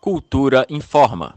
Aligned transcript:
Cultura 0.00 0.64
informa. 0.68 1.34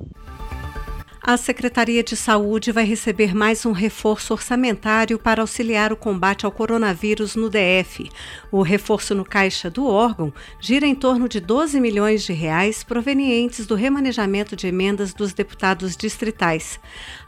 A 1.24 1.38
Secretaria 1.38 2.02
de 2.02 2.16
Saúde 2.18 2.72
vai 2.72 2.84
receber 2.84 3.36
mais 3.36 3.64
um 3.64 3.72
reforço 3.72 4.34
orçamentário 4.34 5.20
para 5.20 5.44
auxiliar 5.44 5.94
o 5.94 5.96
combate 5.96 6.48
ao 6.48 6.52
coronavírus 6.52 7.36
no 7.36 7.48
DF. 7.48 8.10
O 8.52 8.64
reforço 8.64 9.14
no 9.14 9.24
caixa 9.24 9.70
do 9.70 9.86
órgão 9.86 10.34
gira 10.60 10.88
em 10.88 10.96
torno 10.96 11.30
de 11.30 11.40
12 11.40 11.80
milhões 11.80 12.24
de 12.24 12.34
reais 12.34 12.84
provenientes 12.84 13.68
do 13.68 13.76
remanejamento 13.76 14.56
de 14.56 14.66
emendas 14.66 15.14
dos 15.14 15.32
deputados 15.32 15.96
distritais. 15.96 16.80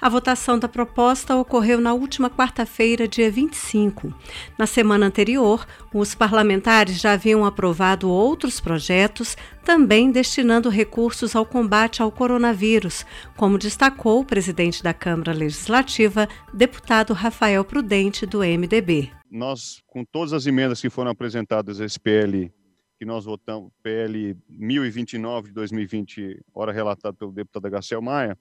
A 0.02 0.10
votação 0.10 0.58
da 0.58 0.68
proposta 0.68 1.36
ocorreu 1.36 1.80
na 1.80 1.94
última 1.94 2.32
quarta-feira, 2.32 3.08
dia 3.08 3.30
25. 3.30 4.12
Na 4.58 4.66
semana 4.66 5.06
anterior, 5.06 5.68
os 5.94 6.16
parlamentares 6.16 7.00
já 7.00 7.12
haviam 7.12 7.46
aprovado 7.46 8.10
outros 8.10 8.60
projetos, 8.60 9.38
também 9.64 10.12
destinando 10.12 10.68
recursos 10.68 11.36
ao 11.36 11.46
combate 11.46 12.02
ao 12.02 12.12
coronavírus, 12.12 13.06
como 13.38 13.58
destacou 13.84 14.22
o 14.22 14.26
presidente 14.26 14.82
da 14.82 14.94
Câmara 14.94 15.34
Legislativa, 15.34 16.26
deputado 16.54 17.12
Rafael 17.12 17.66
Prudente, 17.66 18.26
do 18.26 18.40
MDB. 18.40 19.12
Nós, 19.30 19.84
com 19.88 20.06
todas 20.06 20.32
as 20.32 20.46
emendas 20.46 20.80
que 20.80 20.90
foram 20.90 21.12
apresentadas 21.12 21.82
a 21.82 21.86
esse 21.86 22.00
PL, 22.00 22.50
que 22.98 23.04
nós 23.04 23.26
votamos, 23.26 23.74
PL 23.84 24.38
1029 24.48 25.50
de 25.50 25.54
2020, 25.56 26.40
hora 26.54 26.72
relatado 26.72 27.18
pelo 27.18 27.34
deputado 27.34 27.70
Garcel 27.70 28.02
Maia, 28.02 28.38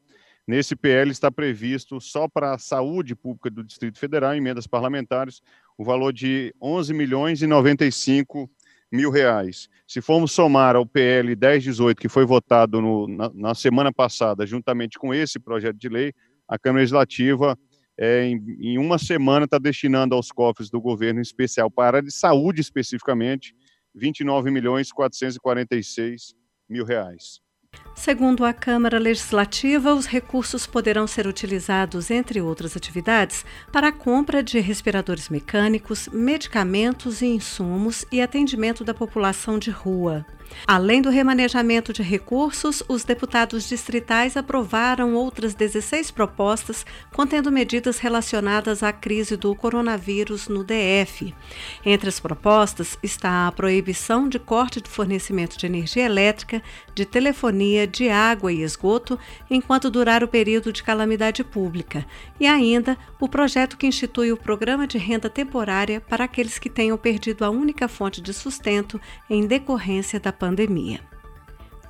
nesse 0.47 0.77
PL 0.77 1.11
está 1.11 1.29
previsto 1.29 2.01
só 2.01 2.29
para 2.29 2.55
a 2.55 2.59
saúde 2.59 3.17
pública 3.17 3.51
do 3.51 3.65
Distrito 3.65 3.99
Federal, 3.99 4.37
emendas 4.37 4.69
parlamentares, 4.69 5.43
o 5.77 5.83
valor 5.83 6.13
de 6.13 6.55
11 6.63 6.95
milhões 6.95 7.43
e 7.43 7.49
95 7.49 8.49
mil 8.93 9.11
reais. 9.11 9.69
Se 9.87 10.03
formos 10.03 10.33
somar 10.33 10.77
ao 10.77 10.85
PL 10.85 11.35
1018, 11.35 11.99
que 11.99 12.09
foi 12.09 12.27
votado 12.27 12.81
no, 12.81 13.09
na, 13.09 13.31
na, 13.35 13.55
semana 13.55 13.91
passada, 13.91 14.47
juntamente 14.47 14.99
com 14.99 15.15
esse 15.15 15.39
projeto 15.41 15.79
de 15.79 15.89
lei, 15.89 16.13
a 16.47 16.59
Câmara 16.59 16.81
Legislativa, 16.81 17.59
é, 17.99 18.27
em, 18.27 18.45
em 18.61 18.79
uma 18.79 18.99
semana, 18.99 19.47
está 19.47 19.59
destinando 19.59 20.15
aos 20.15 20.31
cofres 20.31 20.71
do 20.71 20.81
governo, 20.81 21.21
especial 21.21 21.71
para 21.71 21.99
a 21.99 22.01
de 22.03 22.11
saúde 22.11 22.61
especificamente, 22.61 23.55
29 23.95 24.51
milhões 24.51 24.93
446 24.93 26.35
mil 26.69 26.85
reais. 26.85 27.41
Segundo 28.03 28.45
a 28.45 28.53
Câmara 28.53 28.99
Legislativa, 28.99 29.95
os 29.95 30.07
recursos 30.07 30.67
poderão 30.67 31.07
ser 31.07 31.29
utilizados, 31.29 32.11
entre 32.11 32.41
outras 32.41 32.77
atividades, 32.77 33.45
para 33.71 33.89
a 33.89 33.93
compra 33.93 34.43
de 34.43 34.59
respiradores 34.59 35.29
mecânicos, 35.29 36.09
medicamentos 36.09 37.23
e 37.23 37.27
insumos 37.27 38.05
e 38.11 38.21
atendimento 38.21 38.83
da 38.83 38.93
população 38.93 39.57
de 39.57 39.71
rua. 39.71 40.27
Além 40.67 41.03
do 41.03 41.11
remanejamento 41.11 41.93
de 41.93 42.03
recursos, 42.03 42.83
os 42.89 43.05
deputados 43.05 43.69
distritais 43.69 44.37
aprovaram 44.37 45.15
outras 45.15 45.55
16 45.55 46.11
propostas 46.11 46.85
contendo 47.13 47.51
medidas 47.51 47.99
relacionadas 47.99 48.83
à 48.83 48.93
crise 48.93 49.37
do 49.37 49.55
coronavírus 49.55 50.49
no 50.49 50.65
DF. 50.65 51.35
Entre 51.85 52.09
as 52.09 52.21
propostas 52.21 52.99
está 53.03 53.47
a 53.47 53.53
proibição 53.53 54.29
de 54.29 54.39
corte 54.39 54.81
de 54.81 54.89
fornecimento 54.89 55.59
de 55.59 55.67
energia 55.67 56.05
elétrica, 56.05 56.63
de 56.95 57.05
telefonia, 57.05 57.62
de 57.87 58.09
água 58.09 58.53
e 58.53 58.63
esgoto 58.63 59.19
enquanto 59.51 59.91
durar 59.91 60.23
o 60.25 60.29
período 60.29 60.73
de 60.73 60.83
calamidade 60.83 61.45
pública, 61.45 62.05
e 62.39 62.47
ainda 62.47 62.97
o 63.21 63.29
projeto 63.29 63.77
que 63.77 63.87
institui 63.87 64.33
o 64.33 64.37
programa 64.37 64.87
de 64.87 64.99
renda 64.99 65.31
temporária 65.31 66.01
para 66.01 66.25
aqueles 66.25 66.59
que 66.59 66.71
tenham 66.71 66.99
perdido 66.99 67.45
a 67.45 67.51
única 67.51 67.89
fonte 67.89 68.21
de 68.21 68.33
sustento 68.33 69.01
em 69.29 69.47
decorrência 69.47 70.19
da 70.19 70.33
pandemia. 70.33 71.01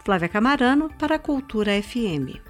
Flávia 0.05 0.29
Camarano 0.29 0.91
para 0.99 1.17
a 1.17 1.19
Cultura 1.19 1.81
FM. 1.83 2.41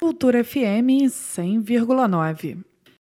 Cultura 0.00 0.44
FM 0.44 1.08
100,9. 1.08 2.69